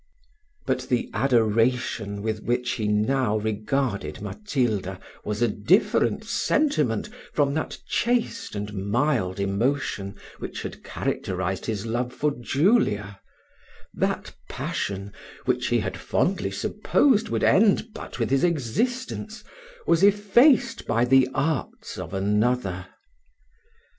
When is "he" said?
2.71-2.87, 15.67-15.81